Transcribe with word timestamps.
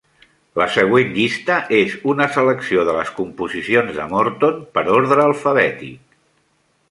La 0.59 0.65
següent 0.75 1.11
llista 1.17 1.57
és 1.79 1.93
una 2.13 2.27
selecció 2.37 2.87
de 2.87 2.95
les 2.99 3.11
composicions 3.19 3.93
de 3.99 4.09
Morton, 4.15 4.59
per 4.79 4.85
ordre 4.95 5.25
alfabètic. 5.27 6.19